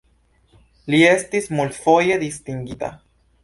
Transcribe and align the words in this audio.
Li 0.93 1.03
estis 1.11 1.51
multfoje 1.59 2.21
distingita. 2.27 2.95